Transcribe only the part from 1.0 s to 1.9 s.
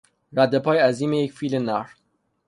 یک فیل نر